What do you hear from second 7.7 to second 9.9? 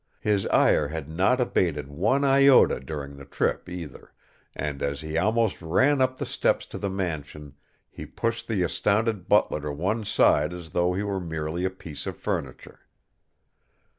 he pushed the astounded butler to